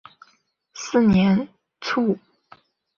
[0.73, 1.47] 四年
[1.79, 2.17] 卒。